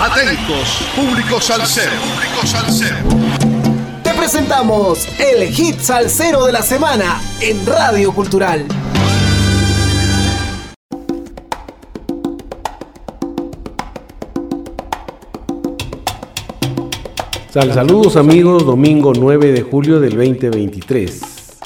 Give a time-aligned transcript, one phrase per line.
[0.00, 1.90] Atentos, público salsero.
[1.90, 2.98] Público salsero.
[4.04, 8.64] Te presentamos el hit salsero de la semana en Radio Cultural.
[17.50, 21.20] saludos amigos, domingo 9 de julio del 2023.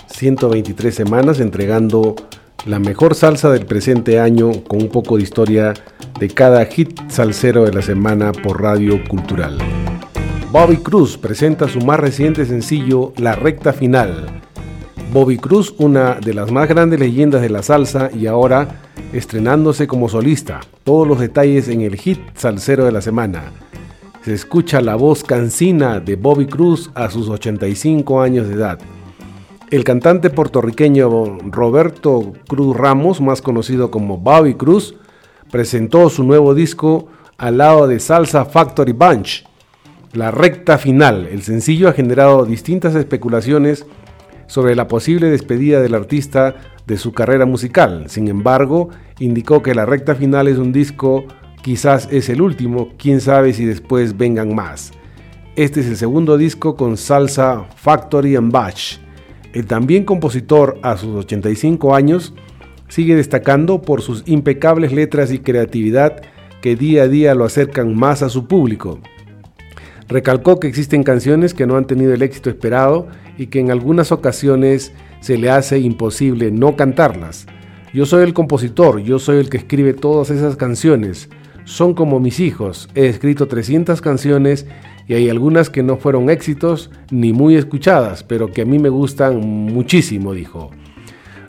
[0.07, 2.17] 123 semanas entregando
[2.67, 5.75] la mejor salsa del presente año con un poco de historia
[6.19, 9.59] de cada hit salsero de la semana por Radio Cultural.
[10.53, 14.27] Bobby Cruz presenta su más reciente sencillo La Recta Final.
[15.13, 18.81] Bobby Cruz, una de las más grandes leyendas de la salsa y ahora
[19.13, 20.61] estrenándose como solista.
[20.85, 23.45] Todos los detalles en el hit salsero de la semana.
[24.25, 28.79] Se escucha la voz cansina de Bobby Cruz a sus 85 años de edad.
[29.73, 34.97] El cantante puertorriqueño Roberto Cruz Ramos, más conocido como Bobby Cruz,
[35.51, 37.09] presentó su nuevo disco
[37.39, 39.47] al lado de Salsa Factory Bunch.
[40.13, 43.87] La recta final, el sencillo ha generado distintas especulaciones
[44.47, 46.55] sobre la posible despedida del artista
[46.87, 48.11] de su carrera musical.
[48.11, 51.25] Sin embargo, indicó que la recta final es un disco,
[51.63, 54.93] quizás es el último, quién sabe si después vengan más.
[55.57, 59.02] Este es el segundo disco con Salsa Factory and Batch.
[59.53, 62.35] El también compositor a sus 85 años
[62.89, 66.23] sigue destacando por sus impecables letras y creatividad
[66.63, 69.01] que día a día lo acercan más a su público.
[70.09, 74.13] Recalcó que existen canciones que no han tenido el éxito esperado y que en algunas
[74.13, 77.47] ocasiones se le hace imposible no cantarlas.
[77.95, 81.29] Yo soy el compositor, yo soy el que escribe todas esas canciones.
[81.65, 82.89] Son como mis hijos.
[82.95, 84.67] He escrito 300 canciones
[85.07, 88.89] y hay algunas que no fueron éxitos ni muy escuchadas, pero que a mí me
[88.89, 90.71] gustan muchísimo, dijo.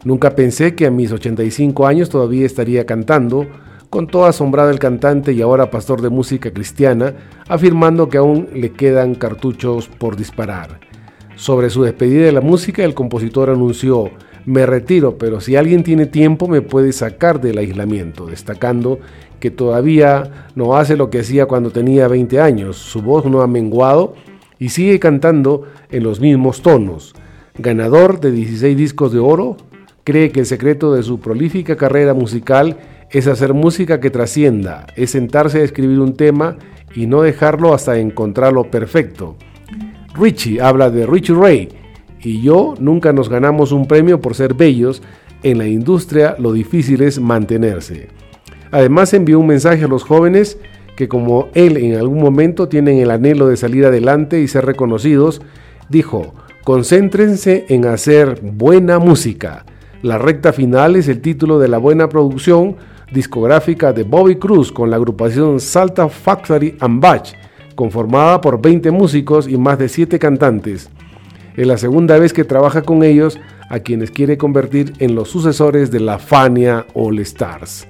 [0.03, 3.47] Nunca pensé que a mis 85 años todavía estaría cantando,
[3.89, 7.13] con todo asombrado el cantante y ahora pastor de música cristiana,
[7.47, 10.79] afirmando que aún le quedan cartuchos por disparar.
[11.35, 14.11] Sobre su despedida de la música, el compositor anunció,
[14.45, 18.99] me retiro, pero si alguien tiene tiempo me puede sacar del aislamiento, destacando
[19.43, 23.47] que todavía no hace lo que hacía cuando tenía 20 años, su voz no ha
[23.47, 24.15] menguado
[24.57, 27.13] y sigue cantando en los mismos tonos.
[27.57, 29.57] Ganador de 16 discos de oro,
[30.05, 32.77] Cree que el secreto de su prolífica carrera musical
[33.11, 36.55] es hacer música que trascienda, es sentarse a escribir un tema
[36.95, 39.35] y no dejarlo hasta encontrarlo perfecto.
[40.13, 41.69] Richie habla de Richie Ray
[42.21, 45.01] y yo nunca nos ganamos un premio por ser bellos,
[45.43, 48.07] en la industria lo difícil es mantenerse.
[48.73, 50.57] Además envió un mensaje a los jóvenes
[50.95, 55.43] que como él en algún momento tienen el anhelo de salir adelante y ser reconocidos,
[55.89, 59.63] dijo, concéntrense en hacer buena música.
[60.01, 62.77] La recta final es el título de la buena producción
[63.11, 67.33] discográfica de Bobby Cruz con la agrupación Salta Factory and Batch,
[67.75, 70.89] conformada por 20 músicos y más de 7 cantantes.
[71.55, 75.91] Es la segunda vez que trabaja con ellos, a quienes quiere convertir en los sucesores
[75.91, 77.87] de la Fania All Stars.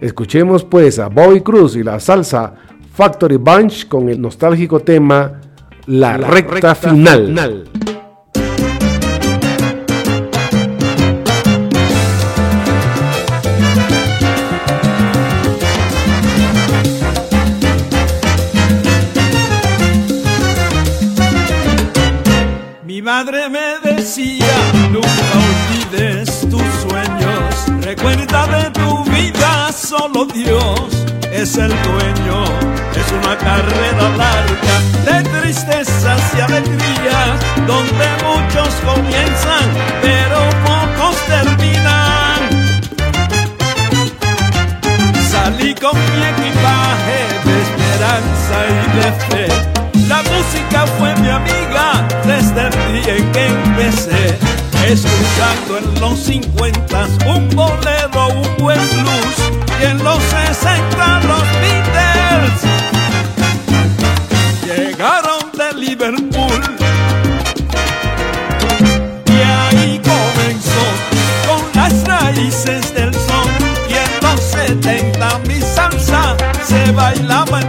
[0.00, 2.54] Escuchemos pues a Bobby Cruz y la salsa
[2.94, 5.40] Factory Bunch con el nostálgico tema
[5.86, 7.64] La, recta, final.
[23.06, 24.45] madre me decía,
[31.58, 32.44] el dueño.
[32.94, 39.66] Es una carrera larga de tristezas y alegrías, donde muchos comienzan,
[40.02, 42.40] pero pocos terminan.
[45.30, 49.76] Salí con mi equipaje de esperanza y de fe
[50.08, 54.25] la música fue mi amiga desde el día en que empecé.
[54.96, 59.36] Escuchando en los 50 un bolero, un buen blues
[59.78, 62.62] y en los 60 los Beatles
[64.64, 66.62] llegaron de Liverpool.
[69.26, 70.86] Y ahí comenzó
[71.46, 73.48] con las raíces del son
[73.90, 76.36] y en los 70 mi salsa
[76.66, 77.65] se bailaba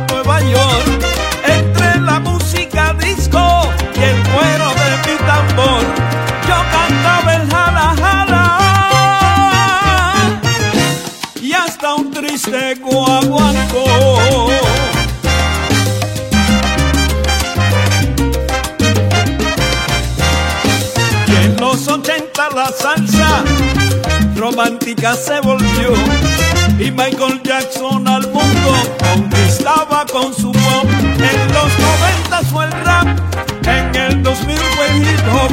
[22.56, 23.44] la salsa
[24.36, 25.94] romántica se volvió
[26.80, 30.86] y Michael Jackson al mundo conquistaba con su pop.
[30.86, 31.80] En los
[32.30, 33.08] 90 fue el rap,
[33.68, 35.52] en el 2000 fue el hip hop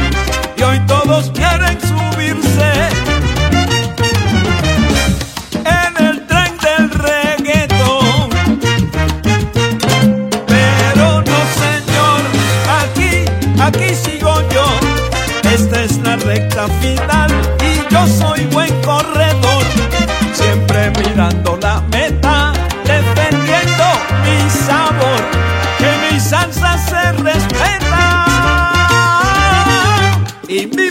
[0.57, 3.14] y hoy todos quieren subirse.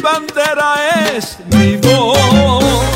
[0.03, 2.93] Y mi bandera es mi voz.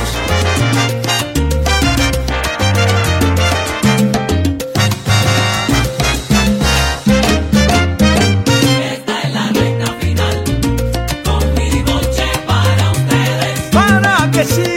[13.71, 14.76] para que siga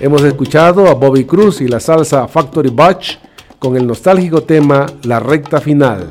[0.00, 3.18] Hemos escuchado a Bobby Cruz y la salsa Factory Batch
[3.60, 6.08] con el nostálgico tema La recta final.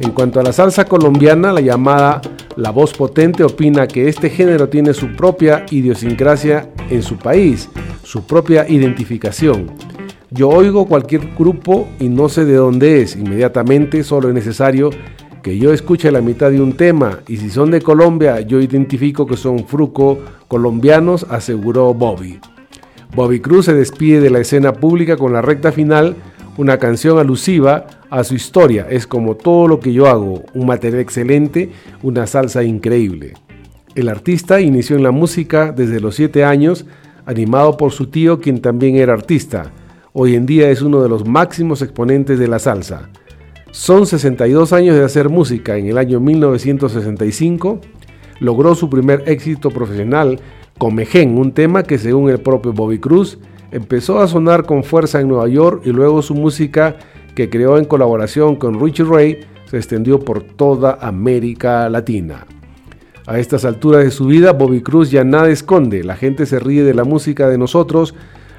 [0.00, 2.20] En cuanto a la salsa colombiana, la llamada
[2.56, 7.68] La Voz Potente opina que este género tiene su propia idiosincrasia en su país,
[8.02, 9.97] su propia identificación.
[10.30, 14.90] Yo oigo cualquier grupo y no sé de dónde es, inmediatamente solo es necesario
[15.42, 19.26] que yo escuche la mitad de un tema y si son de Colombia yo identifico
[19.26, 22.40] que son fruco colombianos, aseguró Bobby.
[23.16, 26.14] Bobby Cruz se despide de la escena pública con la recta final,
[26.58, 28.86] una canción alusiva a su historia.
[28.90, 31.70] Es como todo lo que yo hago, un material excelente,
[32.02, 33.32] una salsa increíble.
[33.94, 36.84] El artista inició en la música desde los 7 años,
[37.24, 39.72] animado por su tío, quien también era artista.
[40.14, 43.10] Hoy en día es uno de los máximos exponentes de la salsa.
[43.72, 45.76] Son 62 años de hacer música.
[45.76, 47.78] En el año 1965
[48.40, 50.40] logró su primer éxito profesional
[50.78, 53.38] Comején, un tema que según el propio Bobby Cruz
[53.70, 56.96] empezó a sonar con fuerza en Nueva York y luego su música
[57.34, 62.46] que creó en colaboración con Richie Ray se extendió por toda América Latina.
[63.26, 66.82] A estas alturas de su vida, Bobby Cruz ya nada esconde, la gente se ríe
[66.82, 68.14] de la música de nosotros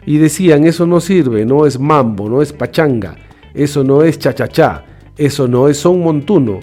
[0.09, 3.15] y decían, eso no sirve, no es mambo, no es pachanga,
[3.53, 4.83] eso no es cha-cha-cha,
[5.15, 6.61] eso no es son montuno.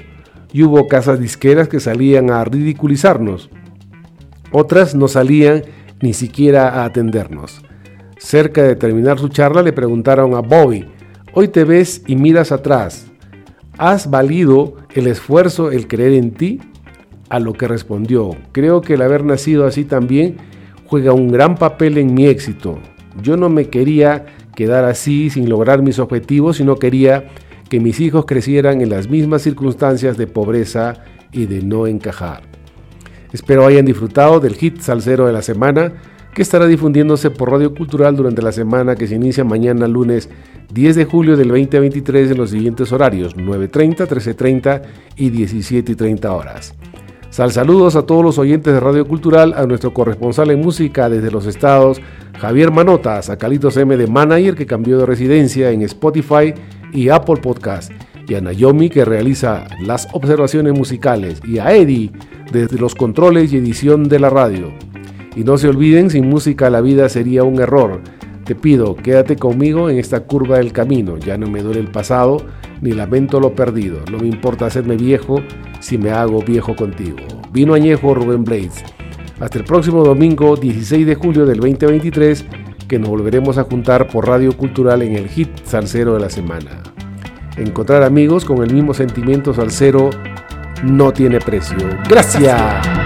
[0.52, 3.48] Y hubo casas disqueras que salían a ridiculizarnos.
[4.50, 5.62] Otras no salían
[6.02, 7.62] ni siquiera a atendernos.
[8.18, 10.84] Cerca de terminar su charla le preguntaron a Bobby,
[11.32, 13.06] hoy te ves y miras atrás,
[13.78, 16.60] ¿has valido el esfuerzo, el creer en ti?
[17.28, 20.38] A lo que respondió, creo que el haber nacido así también
[20.84, 22.80] juega un gran papel en mi éxito.
[23.22, 27.28] Yo no me quería quedar así sin lograr mis objetivos, sino quería
[27.68, 30.94] que mis hijos crecieran en las mismas circunstancias de pobreza
[31.32, 32.42] y de no encajar.
[33.32, 35.92] Espero hayan disfrutado del hit salsero de la semana
[36.32, 40.28] que estará difundiéndose por Radio Cultural durante la semana que se inicia mañana lunes
[40.72, 44.82] 10 de julio del 2023 en los siguientes horarios 9.30, 13.30
[45.16, 46.74] y 17.30 horas.
[47.36, 51.30] Sal saludos a todos los oyentes de Radio Cultural, a nuestro corresponsal en música desde
[51.30, 52.00] los estados,
[52.40, 56.54] Javier Manotas, a Calitos M de Manager que cambió de residencia en Spotify
[56.94, 57.92] y Apple Podcast,
[58.26, 62.10] y a Naomi que realiza las observaciones musicales, y a Eddie
[62.52, 64.72] desde los controles y edición de la radio.
[65.36, 68.00] Y no se olviden, sin música la vida sería un error.
[68.46, 71.18] Te pido, quédate conmigo en esta curva del camino.
[71.18, 72.46] Ya no me duele el pasado,
[72.80, 73.98] ni lamento lo perdido.
[74.08, 75.42] No me importa hacerme viejo
[75.80, 77.18] si me hago viejo contigo.
[77.52, 78.84] Vino añejo Rubén Blades.
[79.40, 82.44] Hasta el próximo domingo 16 de julio del 2023,
[82.86, 86.84] que nos volveremos a juntar por Radio Cultural en el hit salsero de la semana.
[87.56, 90.10] Encontrar amigos con el mismo sentimiento salsero
[90.84, 91.78] no tiene precio.
[92.08, 93.05] Gracias.